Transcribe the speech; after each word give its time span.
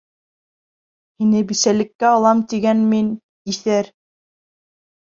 Һине 1.21 1.43
бисәлеккә 1.53 2.09
алам 2.15 2.43
тигән 2.55 2.85
мин, 2.95 3.13
иҫәр! 3.55 3.95